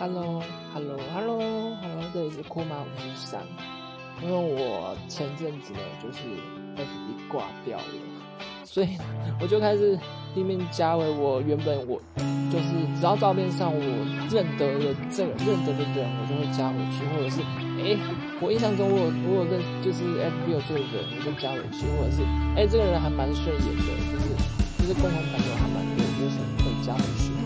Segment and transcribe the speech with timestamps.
[0.00, 1.76] Hello，Hello，Hello，Hello，
[2.14, 3.42] 这里是酷马五十三。
[4.22, 6.20] 因为我前阵子呢，就是
[6.74, 7.84] FB 挂掉了，
[8.64, 8.96] 所以
[9.42, 9.98] 我就开始
[10.32, 12.00] 拼命加为我原本我
[12.50, 13.78] 就是只要照片上我
[14.32, 17.42] 认得的这个认得的人，我就会加回去，或者是
[17.84, 17.92] 哎，
[18.40, 22.24] 我印象中我我有认就是 FB 有这个人，我就加回去，或者是
[22.56, 24.32] 哎这个人还蛮顺眼的，就是
[24.80, 27.39] 就是共同朋友还蛮多，就是可以加回去。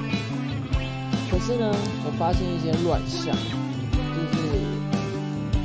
[1.31, 3.35] 可是呢，我发现一些乱象，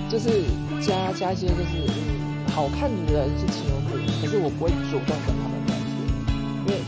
[0.10, 0.44] 就是就是。
[0.80, 5.92] 加加一些就是嗯好看的人是情有可原，可是我不会主动跟他们聊天，
[6.64, 6.80] 因为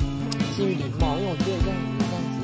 [0.56, 2.40] 基于礼貌，因为我觉得这样这样子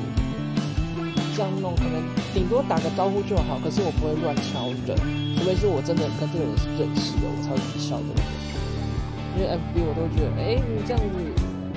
[1.34, 2.04] 这样弄可能
[2.36, 4.92] 顶多打个招呼就好，可是我不会乱敲人，
[5.40, 8.28] 除非是我真的跟这个人是认识的，我才会去敲这个人。
[9.34, 11.16] 因为 FB 我都觉得，哎，你这样子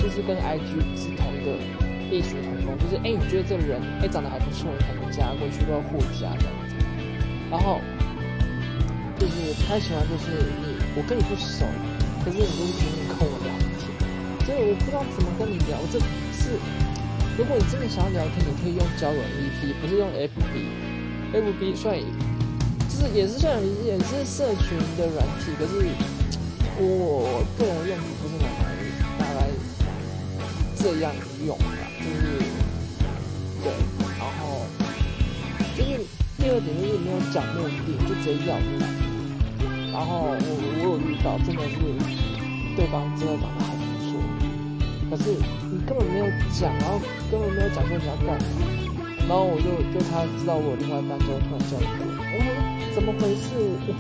[0.04, 1.56] 就是跟 IG 是同一个
[2.12, 6.76] 异曲同工，就是哎，你觉得这个人哎长得还不错，你可能加过去都要互加这样子，
[7.50, 7.80] 然后。
[9.22, 10.34] 就是不太喜欢，就是
[10.66, 11.62] 你，我跟你不熟，
[12.26, 13.86] 可是你就是拼命跟我聊天，
[14.42, 15.78] 所以我不知道怎么跟你聊。
[15.94, 16.02] 这
[16.34, 16.58] 是，
[17.38, 20.74] 如果你真的想要聊天，你可以用交友 APP，不是用 FB。
[21.38, 21.94] FB 算，
[22.90, 25.86] 就是也是算也是社群的软体，可是
[26.82, 28.74] 我个人用途不是拿来
[29.22, 29.54] 拿来
[30.76, 31.14] 这样
[31.46, 32.22] 用的，就是
[33.64, 33.72] 对，
[34.18, 34.66] 然后
[35.78, 35.90] 就是
[36.38, 38.82] 第二点就是没有讲目的，就直接要你。
[39.92, 41.78] 然后我我有遇到，真的是
[42.76, 44.18] 对方真的长得还不错，
[45.12, 45.36] 可是
[45.70, 46.98] 你根本没有讲，然后
[47.30, 48.40] 根本没有讲说你要干嘛，
[49.28, 52.48] 然后我就就他知道我另外一半之后突然叫我，我说
[52.96, 53.52] 怎么回事？
[53.86, 53.92] 我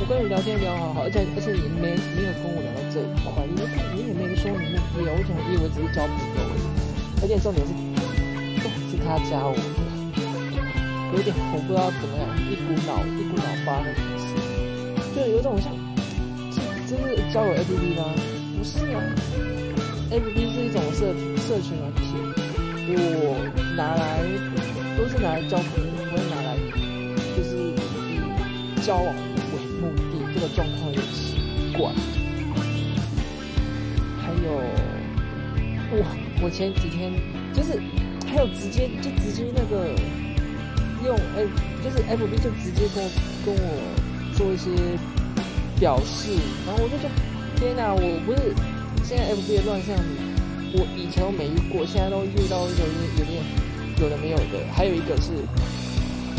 [0.00, 3.56] 我跟你聊天聊好好，而且而且你没没有跟我聊到这一块，你
[3.96, 6.67] 你也没说你目的，我怎么以为只是交朋友？
[7.20, 7.72] 而且重点是，
[8.90, 9.60] 是他加我的，
[11.16, 13.86] 有点我不知道怎么样，一股脑一股脑发的。
[15.14, 15.74] 就有种像，
[16.86, 18.14] 这是交友 A P P 吗？
[18.56, 19.02] 不是啊
[20.10, 21.12] ，A P P 是一种社
[21.42, 22.14] 社群软体，
[22.94, 23.34] 我
[23.76, 24.22] 拿来
[24.96, 26.54] 都是拿来交朋友，不会拿来
[27.36, 27.50] 就是
[28.06, 28.16] 以
[28.86, 31.36] 交往为目的，这个状况有点奇
[31.76, 31.90] 怪。
[36.42, 37.12] 我前几天
[37.52, 37.80] 就是
[38.26, 39.88] 还有直接就直接那个
[41.04, 41.46] 用 A
[41.82, 43.10] 就是 F B 就直接跟我
[43.44, 44.08] 跟我。
[44.38, 44.70] 做一些
[45.80, 46.30] 表示，
[46.64, 47.10] 然后我就说：
[47.56, 48.54] 天哪，我不是
[49.02, 49.96] 现在 FB 的乱象，
[50.78, 52.86] 我以前都没遇过，现在都遇到一个
[53.18, 53.42] 有点
[53.98, 54.62] 有的没有的。
[54.72, 55.32] 还有一个是，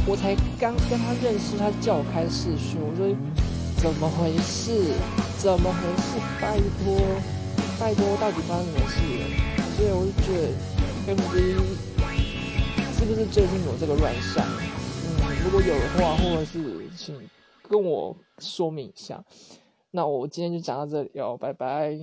[0.08, 3.04] 我才刚跟他认识，他叫我开视讯，我说
[3.76, 4.96] 怎么回事？
[5.38, 6.16] 怎么回事？
[6.40, 6.96] 拜托，
[7.78, 9.59] 拜托，到底发生什么事了？
[9.80, 10.52] 所以我就觉得
[11.16, 11.32] MV
[13.00, 14.46] 是不是最近有这个乱象？
[14.46, 15.10] 嗯，
[15.42, 16.60] 如果有的话，或者是
[16.98, 17.16] 请。
[17.62, 19.24] 跟我说明一下，
[19.92, 21.98] 那我今天就讲到这里哦，拜拜。